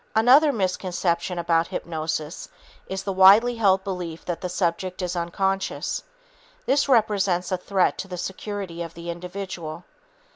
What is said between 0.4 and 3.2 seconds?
misconception about hypnosis is the